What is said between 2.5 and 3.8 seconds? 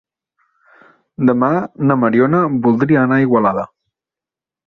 voldria anar a Igualada.